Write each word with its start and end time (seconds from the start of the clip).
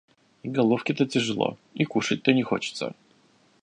И 0.43 0.49
головке-то 0.49 1.05
тяжело, 1.05 1.57
и 1.75 1.85
кушать-то 1.85 2.33
не 2.33 2.41
хочется. 2.41 2.95